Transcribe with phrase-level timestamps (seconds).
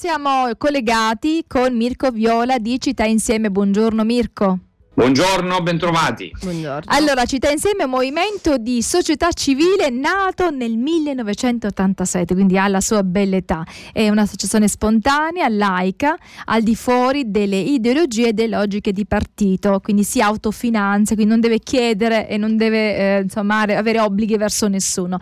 [0.00, 3.50] Siamo collegati con Mirko Viola di Città Insieme.
[3.50, 4.69] Buongiorno Mirko.
[5.00, 6.30] Buongiorno, bentrovati.
[6.42, 6.82] Buongiorno.
[6.88, 12.82] Allora, Città Insieme è un movimento di società civile nato nel 1987, quindi ha la
[12.82, 13.64] sua bella età.
[13.94, 20.04] È un'associazione spontanea, laica, al di fuori delle ideologie e delle logiche di partito, quindi
[20.04, 25.18] si autofinanzia, quindi non deve chiedere e non deve eh, insomma, avere obblighi verso nessuno.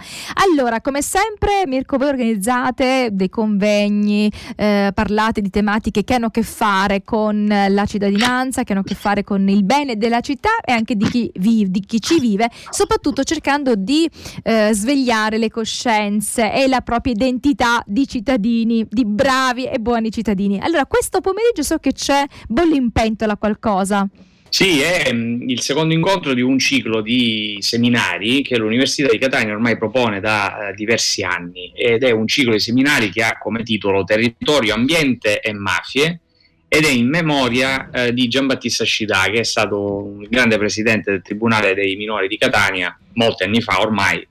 [0.51, 6.31] Allora, come sempre, Mirko, voi organizzate dei convegni, eh, parlate di tematiche che hanno a
[6.33, 10.61] che fare con la cittadinanza, che hanno a che fare con il bene della città
[10.65, 14.09] e anche di chi, vive, di chi ci vive, soprattutto cercando di
[14.43, 20.59] eh, svegliare le coscienze e la propria identità di cittadini, di bravi e buoni cittadini.
[20.59, 24.09] Allora, questo pomeriggio so che c'è bollo in pentola qualcosa.
[24.49, 29.53] Sì, è mm, il secondo incontro di un ciclo di seminari che l'Università di Catania
[29.53, 33.63] ormai propone da uh, diversi anni ed è un ciclo di seminari che ha come
[33.63, 36.21] titolo Territorio, Ambiente e Mafie
[36.69, 41.23] ed è in memoria eh, di Giambattista Scidà, che è stato un grande presidente del
[41.23, 44.27] Tribunale dei Minori di Catania molti anni fa, ormai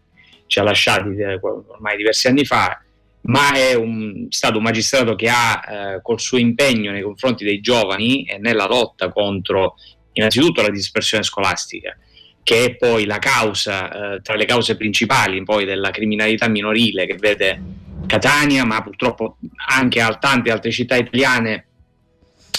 [0.46, 2.80] ci ha lasciati eh, ormai diversi anni fa,
[3.22, 7.60] ma è un, stato un magistrato che ha eh, col suo impegno nei confronti dei
[7.60, 9.76] giovani e nella lotta contro
[10.14, 11.98] innanzitutto la dispersione scolastica,
[12.44, 17.16] che è poi la causa, eh, tra le cause principali poi della criminalità minorile che
[17.16, 17.62] vede
[18.06, 19.38] Catania, ma purtroppo
[19.70, 21.66] anche tante altre città italiane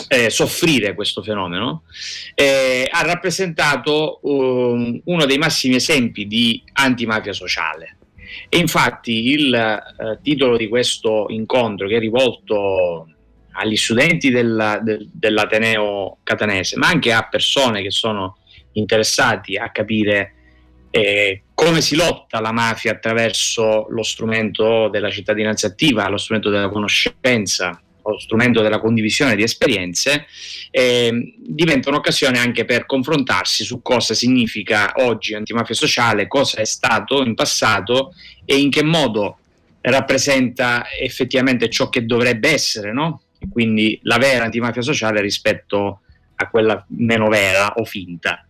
[0.08, 1.82] eh, soffrire questo fenomeno,
[2.34, 7.96] eh, ha rappresentato um, uno dei massimi esempi di antimafia sociale.
[8.48, 13.08] E infatti il eh, titolo di questo incontro, che è rivolto
[13.52, 18.38] agli studenti del, del, dell'Ateneo catanese, ma anche a persone che sono
[18.72, 20.34] interessati a capire
[20.90, 26.68] eh, come si lotta la mafia attraverso lo strumento della cittadinanza attiva, lo strumento della
[26.68, 30.26] conoscenza, lo strumento della condivisione di esperienze,
[30.70, 37.22] eh, diventa un'occasione anche per confrontarsi su cosa significa oggi antimafia sociale, cosa è stato
[37.24, 39.38] in passato e in che modo
[39.80, 43.22] rappresenta effettivamente ciò che dovrebbe essere, no?
[43.50, 46.00] quindi la vera antimafia sociale rispetto
[46.34, 48.47] a quella meno vera o finta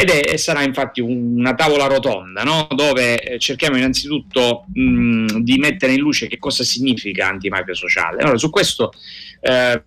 [0.00, 2.68] ed è, sarà infatti una tavola rotonda no?
[2.70, 8.22] dove eh, cerchiamo innanzitutto mh, di mettere in luce che cosa significa antimafia sociale.
[8.22, 8.92] Allora, su questo
[9.40, 9.82] eh,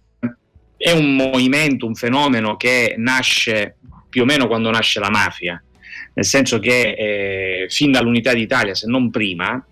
[0.76, 3.78] è un movimento, un fenomeno che nasce
[4.10, 5.64] più o meno quando nasce la mafia,
[6.14, 9.66] nel senso che eh, fin dall'unità d'Italia, se non prima,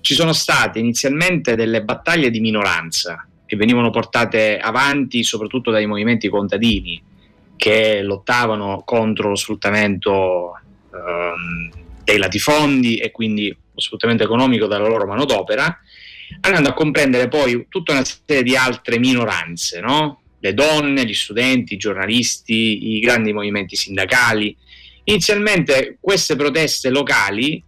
[0.00, 6.28] ci sono state inizialmente delle battaglie di minoranza che venivano portate avanti soprattutto dai movimenti
[6.28, 7.10] contadini
[7.62, 10.58] che lottavano contro lo sfruttamento
[10.92, 11.70] ehm,
[12.02, 15.78] dei latifondi e quindi lo sfruttamento economico della loro manodopera,
[16.40, 20.22] andando a comprendere poi tutta una serie di altre minoranze, no?
[20.40, 24.56] le donne, gli studenti, i giornalisti, i grandi movimenti sindacali.
[25.04, 27.62] Inizialmente queste proteste locali,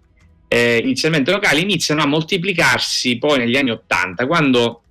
[0.49, 4.83] eh, inizialmente locali iniziano a moltiplicarsi poi negli anni Ottanta, quando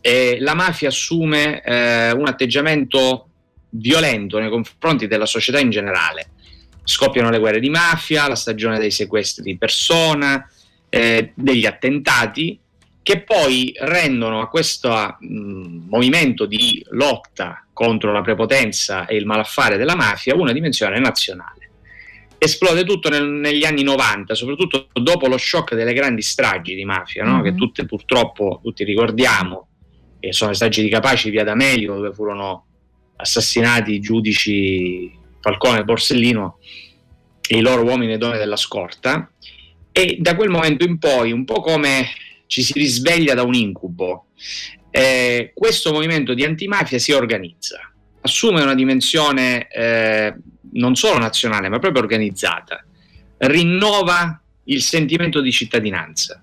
[0.00, 3.25] eh, la mafia assume eh, un atteggiamento
[3.78, 6.30] violento nei confronti della società in generale.
[6.84, 10.48] Scoppiano le guerre di mafia, la stagione dei sequestri di persona,
[10.88, 12.58] eh, degli attentati,
[13.02, 19.76] che poi rendono a questo mh, movimento di lotta contro la prepotenza e il malaffare
[19.76, 21.70] della mafia una dimensione nazionale.
[22.38, 27.24] Esplode tutto nel, negli anni 90, soprattutto dopo lo shock delle grandi stragi di mafia,
[27.24, 27.34] no?
[27.34, 27.44] mm-hmm.
[27.44, 29.68] che tutte purtroppo tutti ricordiamo,
[30.18, 32.64] e sono le stragi di Capaci, via D'Amelio, dove furono
[33.16, 35.10] assassinati i giudici
[35.40, 36.58] Falcone e Borsellino
[37.48, 39.30] e i loro uomini e donne della scorta.
[39.92, 42.06] E da quel momento in poi, un po' come
[42.46, 44.26] ci si risveglia da un incubo,
[44.90, 50.34] eh, questo movimento di antimafia si organizza, assume una dimensione eh,
[50.72, 52.84] non solo nazionale ma proprio organizzata,
[53.38, 56.42] rinnova il sentimento di cittadinanza,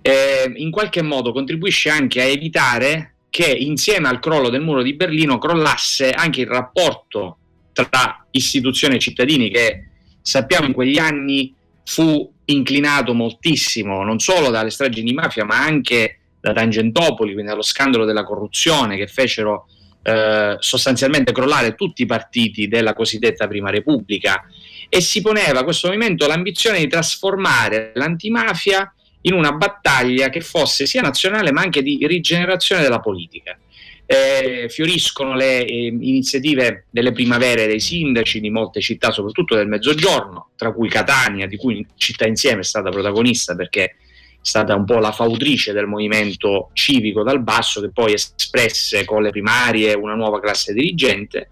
[0.00, 4.92] eh, in qualche modo contribuisce anche a evitare che insieme al crollo del muro di
[4.92, 7.38] Berlino crollasse anche il rapporto
[7.72, 9.88] tra istituzioni e cittadini che
[10.20, 16.18] sappiamo in quegli anni fu inclinato moltissimo non solo dalle stragi di mafia ma anche
[16.42, 19.66] da Tangentopoli, quindi dallo scandalo della corruzione che fecero
[20.02, 24.44] eh, sostanzialmente crollare tutti i partiti della cosiddetta Prima Repubblica.
[24.90, 28.92] E si poneva questo movimento l'ambizione di trasformare l'antimafia
[29.22, 33.56] in una battaglia che fosse sia nazionale ma anche di rigenerazione della politica.
[34.04, 40.50] Eh, fioriscono le eh, iniziative delle primavere dei sindaci di molte città, soprattutto del Mezzogiorno,
[40.56, 43.96] tra cui Catania, di cui Città Insieme è stata protagonista perché
[44.42, 49.30] stata un po' la fautrice del movimento civico dal basso che poi espresse con le
[49.30, 51.50] primarie una nuova classe dirigente.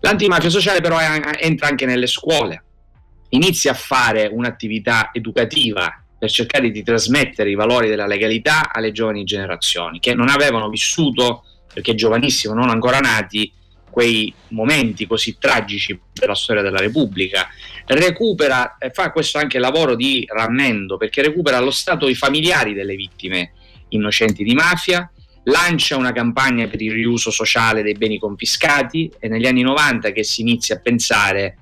[0.00, 2.62] L'antimafia sociale però entra anche nelle scuole,
[3.30, 9.24] inizia a fare un'attività educativa per cercare di trasmettere i valori della legalità alle giovani
[9.24, 13.52] generazioni che non avevano vissuto, perché giovanissimo, non ancora nati,
[13.90, 17.48] quei momenti così tragici della storia della Repubblica.
[17.86, 23.52] Recupera fa questo anche lavoro di rammendo perché recupera allo Stato i familiari delle vittime
[23.88, 25.10] innocenti di mafia,
[25.44, 30.22] lancia una campagna per il riuso sociale dei beni confiscati e negli anni 90 che
[30.22, 31.56] si inizia a pensare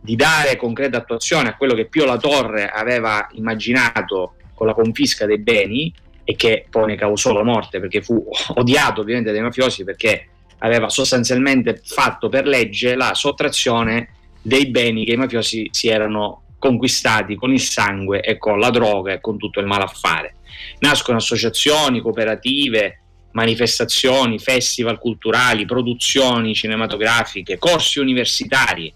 [0.00, 5.26] di dare concreta attuazione a quello che Pio La Torre aveva immaginato con la confisca
[5.26, 5.92] dei beni
[6.24, 8.22] e che poi ne causò la morte perché fu
[8.54, 10.28] odiato ovviamente dai mafiosi perché
[10.58, 14.10] aveva sostanzialmente fatto per legge la sottrazione
[14.42, 19.12] dei beni che i mafiosi si erano conquistati con il sangue e con la droga
[19.12, 20.36] e con tutto il malaffare.
[20.80, 23.00] Nascono associazioni, cooperative,
[23.32, 28.92] manifestazioni, festival culturali, produzioni cinematografiche, corsi universitari.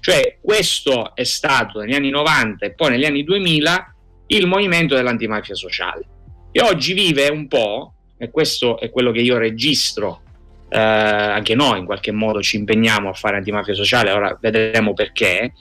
[0.00, 3.94] Cioè questo è stato negli anni 90 e poi negli anni 2000
[4.28, 6.04] il movimento dell'antimafia sociale.
[6.52, 10.22] E oggi vive un po', e questo è quello che io registro
[10.68, 15.52] eh, anche noi in qualche modo ci impegniamo a fare antimafia sociale, ora vedremo perché,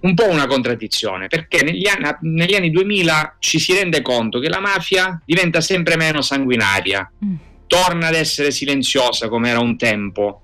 [0.00, 4.48] un po' una contraddizione, perché negli anni, negli anni 2000 ci si rende conto che
[4.48, 7.34] la mafia diventa sempre meno sanguinaria, mm.
[7.66, 10.42] torna ad essere silenziosa come era un tempo,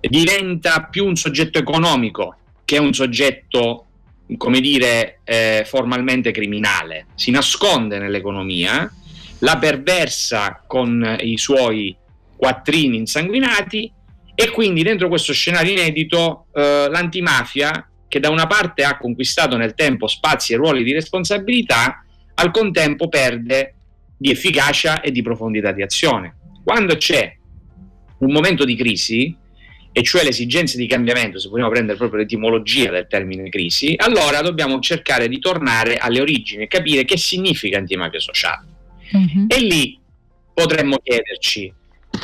[0.00, 2.36] diventa più un soggetto economico
[2.66, 3.86] che un soggetto,
[4.36, 8.92] come dire, eh, formalmente criminale, si nasconde nell'economia,
[9.38, 11.96] la perversa con i suoi
[12.36, 13.90] quattrini insanguinati
[14.34, 19.74] e quindi dentro questo scenario inedito eh, l'antimafia che da una parte ha conquistato nel
[19.74, 22.04] tempo spazi e ruoli di responsabilità,
[22.34, 23.74] al contempo perde
[24.18, 26.36] di efficacia e di profondità di azione.
[26.64, 27.32] Quando c'è
[28.18, 29.36] un momento di crisi,
[29.96, 34.78] e cioè l'esigenza di cambiamento, se vogliamo prendere proprio l'etimologia del termine crisi, allora dobbiamo
[34.78, 38.66] cercare di tornare alle origini e capire che significa antimafia sociale.
[39.16, 39.46] Mm-hmm.
[39.48, 39.98] E lì
[40.52, 41.72] potremmo chiederci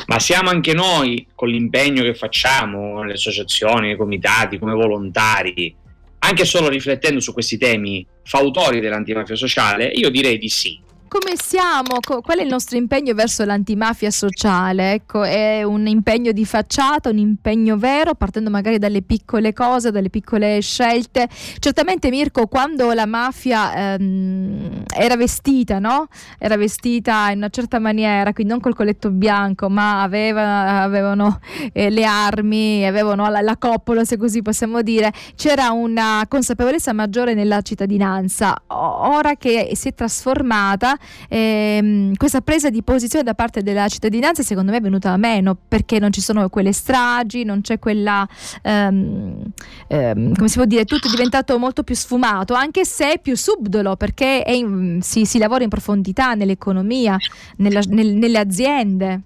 [0.05, 5.75] ma siamo anche noi con l'impegno che facciamo nelle associazioni, nei comitati, come volontari,
[6.19, 9.87] anche solo riflettendo su questi temi fautori dell'antimafia sociale?
[9.87, 10.79] Io direi di sì
[11.13, 11.99] come siamo?
[12.01, 14.93] Qual è il nostro impegno verso l'antimafia sociale?
[14.93, 20.09] Ecco, è un impegno di facciata, un impegno vero, partendo magari dalle piccole cose, dalle
[20.09, 21.29] piccole scelte.
[21.59, 26.07] Certamente, Mirko, quando la mafia ehm, era vestita, no?
[26.39, 31.39] Era vestita in una certa maniera, quindi non col colletto bianco, ma aveva, avevano
[31.73, 37.35] eh, le armi, avevano la, la coppola, se così possiamo dire, c'era una consapevolezza maggiore
[37.35, 38.59] nella cittadinanza.
[38.69, 40.97] Ora che si è trasformata,
[41.29, 45.57] ehm, questa presa di posizione da parte della cittadinanza secondo me è venuta a meno
[45.67, 48.27] perché non ci sono quelle stragi, non c'è quella,
[48.61, 49.41] ehm,
[49.87, 53.95] ehm, come si può dire, tutto è diventato molto più sfumato, anche se più subdolo
[53.95, 57.17] perché in, si, si, lavora in profondità nell'economia,
[57.57, 59.21] nella, nel, nelle aziende.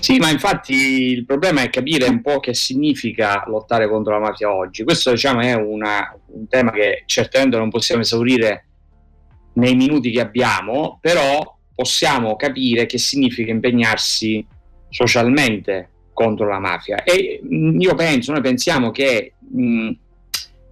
[0.00, 4.52] Sì, ma infatti il problema è capire un po' che significa lottare contro la mafia
[4.52, 4.84] oggi.
[4.84, 8.66] Questo diciamo, è una, un tema che certamente non possiamo esaurire
[9.54, 14.46] nei minuti che abbiamo, però possiamo capire che significa impegnarsi
[14.88, 17.02] socialmente contro la mafia.
[17.02, 19.90] E mm, io penso, noi pensiamo che mh, mm,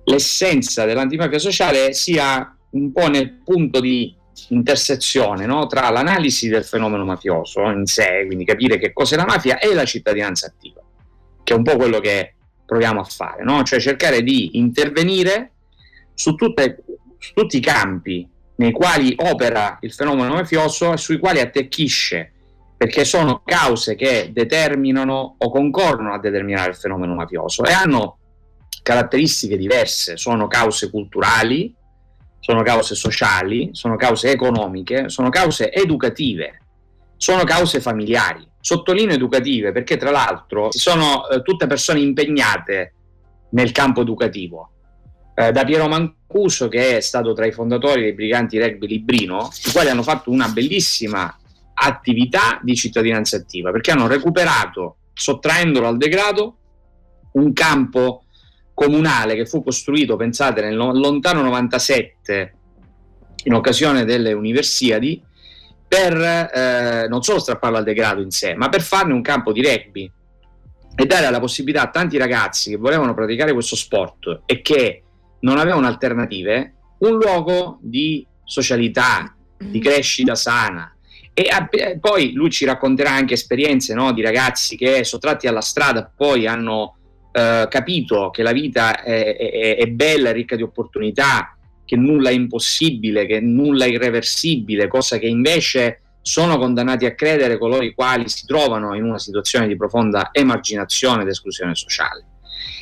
[0.04, 4.14] l'essenza dell'antimafia sociale sia un po' nel punto di
[4.48, 5.66] intersezione no?
[5.66, 9.84] tra l'analisi del fenomeno mafioso in sé, quindi capire che cos'è la mafia, e la
[9.84, 10.80] cittadinanza attiva,
[11.42, 12.34] che è un po' quello che
[12.64, 13.62] proviamo a fare, no?
[13.62, 15.52] cioè cercare di intervenire
[16.14, 16.84] su, tutte,
[17.18, 18.28] su tutti i campi
[18.60, 22.32] nei quali opera il fenomeno mafioso e sui quali attecchisce,
[22.76, 28.18] perché sono cause che determinano o concorrono a determinare il fenomeno mafioso e hanno
[28.82, 31.74] caratteristiche diverse, sono cause culturali,
[32.38, 36.60] sono cause sociali, sono cause economiche, sono cause educative,
[37.16, 38.46] sono cause familiari.
[38.60, 42.92] Sottolineo educative perché tra l'altro sono eh, tutte persone impegnate
[43.52, 44.72] nel campo educativo
[45.40, 49.72] eh, da Piero Mancuso, che è stato tra i fondatori dei Briganti Rugby Librino, i
[49.72, 51.34] quali hanno fatto una bellissima
[51.72, 56.56] attività di cittadinanza attiva, perché hanno recuperato, sottraendolo al degrado,
[57.32, 58.24] un campo
[58.74, 62.54] comunale che fu costruito, pensate, nel lontano 97,
[63.44, 65.22] in occasione delle Universiadi,
[65.88, 69.62] per eh, non solo strapparlo al degrado in sé, ma per farne un campo di
[69.62, 70.10] rugby
[70.94, 75.02] e dare la possibilità a tanti ragazzi che volevano praticare questo sport e che
[75.40, 79.82] non avevano alternative, un luogo di socialità, di mm.
[79.82, 80.94] crescita sana.
[81.32, 86.10] E eh, poi lui ci racconterà anche esperienze no, di ragazzi che sottratti alla strada
[86.14, 86.96] poi hanno
[87.32, 92.32] eh, capito che la vita è, è, è bella, ricca di opportunità, che nulla è
[92.32, 98.28] impossibile, che nulla è irreversibile, cosa che invece sono condannati a credere coloro i quali
[98.28, 102.24] si trovano in una situazione di profonda emarginazione ed esclusione sociale.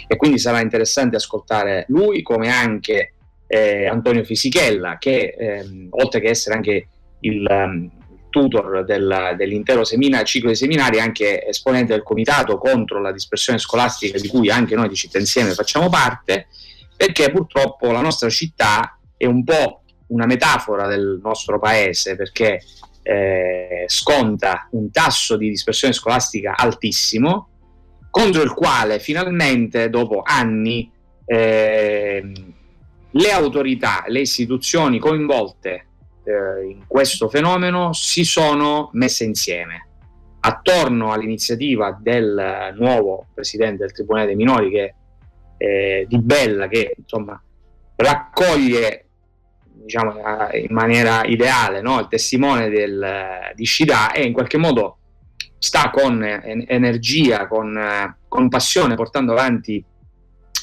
[0.07, 3.15] E quindi sarà interessante ascoltare lui come anche
[3.47, 6.89] eh, Antonio Fisichella, che eh, oltre che essere anche
[7.21, 7.91] il um,
[8.31, 14.19] tutor del, dell'intero semina, ciclo di seminari, anche esponente del comitato contro la dispersione scolastica
[14.19, 16.49] di cui anche noi di Città Insieme facciamo parte,
[16.97, 22.61] perché purtroppo la nostra città è un po' una metafora del nostro paese, perché
[23.03, 27.49] eh, sconta un tasso di dispersione scolastica altissimo,
[28.11, 30.91] contro il quale finalmente, dopo anni,
[31.25, 32.33] eh,
[33.11, 35.87] le autorità, le istituzioni coinvolte
[36.25, 39.87] eh, in questo fenomeno si sono messe insieme
[40.41, 44.95] attorno all'iniziativa del nuovo presidente del Tribunale dei Minori che
[45.57, 47.43] eh, di Bella che insomma
[47.97, 49.07] raccoglie
[49.65, 50.15] diciamo,
[50.53, 51.99] in maniera ideale no?
[51.99, 54.98] il testimone del, di Shida e in qualche modo
[55.59, 59.85] sta con energia, con, con passione portando avanti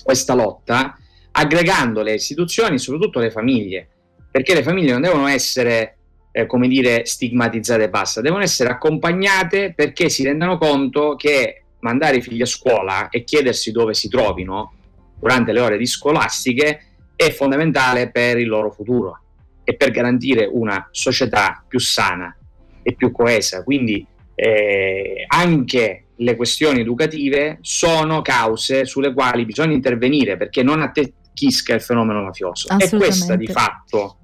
[0.04, 0.98] questa lotta,
[1.32, 3.90] aggregando le istituzioni e soprattutto le famiglie,
[4.32, 5.98] perché le famiglie non devono essere,
[6.32, 12.18] eh, come dire, stigmatizzate e basta, devono essere accompagnate perché si rendano conto che mandare
[12.18, 14.74] i figli a scuola e chiedersi dove si trovino
[15.20, 16.80] durante le ore di scolastiche
[17.16, 19.22] è fondamentale per il loro futuro
[19.64, 22.36] e per garantire una società più sana
[22.84, 23.64] e più coesa.
[23.64, 31.74] Quindi eh, anche le questioni educative sono cause sulle quali bisogna intervenire perché non attecchisca
[31.74, 32.68] il fenomeno mafioso.
[32.78, 34.18] E questa di fatto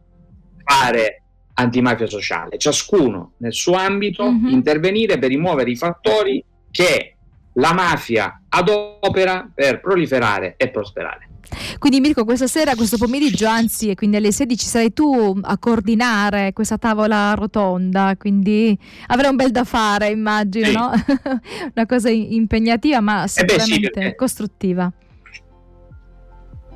[0.64, 4.48] fare antimafia sociale, ciascuno nel suo ambito mm-hmm.
[4.48, 7.16] intervenire per rimuovere i fattori che
[7.56, 11.31] la mafia adopera per proliferare e prosperare.
[11.80, 16.54] Quindi Mirko, questa sera, questo pomeriggio, anzi, e quindi alle 16 sarai tu a coordinare
[16.54, 20.74] questa tavola rotonda, quindi avrai un bel da fare, immagino, sì.
[20.74, 20.92] no?
[21.76, 24.92] Una cosa impegnativa, ma sicuramente eh beh, sì, costruttiva.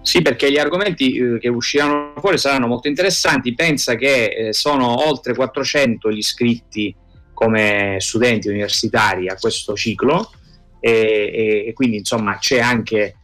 [0.02, 3.56] Sì, perché gli argomenti eh, che usciranno fuori saranno molto interessanti.
[3.56, 6.96] Pensa che eh, sono oltre 400 gli iscritti
[7.34, 10.32] come studenti universitari a questo ciclo
[10.80, 13.16] e, e, e quindi insomma c'è anche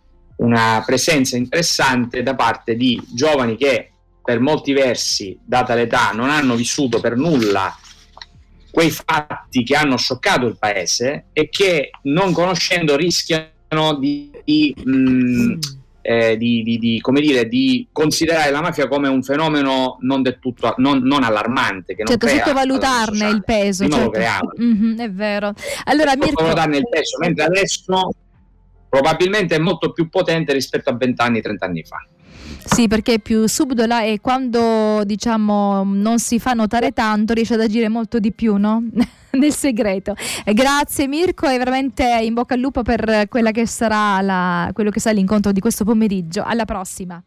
[0.41, 3.91] una presenza interessante da parte di giovani che
[4.23, 7.75] per molti versi, data l'età, non hanno vissuto per nulla
[8.69, 14.91] quei fatti che hanno scioccato il paese e che non conoscendo rischiano di, di, mh,
[14.91, 15.59] mm,
[16.01, 20.99] eh, di, di dire, di, considerare la mafia come un fenomeno non del tutto non,
[20.99, 21.95] non allarmante.
[21.95, 23.87] Che certo, sottovalutarne il peso.
[23.87, 24.53] Certo.
[24.61, 25.53] Mm-hmm, è vero.
[25.85, 28.11] Allora, sottovalutarne il peso, mentre adesso
[28.91, 32.05] probabilmente è molto più potente rispetto a 20 anni, 30 anni fa.
[32.65, 37.61] Sì, perché è più subdola e quando diciamo non si fa notare tanto riesce ad
[37.61, 38.83] agire molto di più, no?
[39.31, 40.13] Nel segreto.
[40.43, 43.65] Grazie Mirko e veramente in bocca al lupo per che
[44.21, 46.43] la, quello che sarà l'incontro di questo pomeriggio.
[46.43, 47.23] Alla prossima.